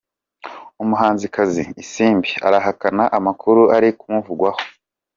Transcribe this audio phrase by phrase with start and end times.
[0.83, 4.61] Umuhanzi kazi isimbi arahakana amakuru ari kumuvugwaho